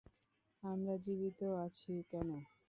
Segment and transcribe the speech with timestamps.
[0.63, 2.37] আমরা জীবিত আছি কেনো?